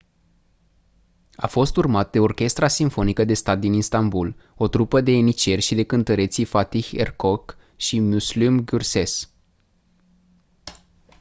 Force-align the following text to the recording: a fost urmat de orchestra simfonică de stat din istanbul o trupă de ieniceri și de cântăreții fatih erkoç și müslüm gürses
a 1.35 1.47
fost 1.47 1.77
urmat 1.77 2.11
de 2.11 2.19
orchestra 2.19 2.67
simfonică 2.67 3.25
de 3.25 3.33
stat 3.33 3.59
din 3.59 3.73
istanbul 3.73 4.35
o 4.55 4.67
trupă 4.67 5.01
de 5.01 5.11
ieniceri 5.11 5.61
și 5.61 5.75
de 5.75 5.83
cântăreții 5.83 6.45
fatih 6.45 6.87
erkoç 6.97 7.49
și 7.75 8.01
müslüm 8.09 8.59
gürses 8.65 9.29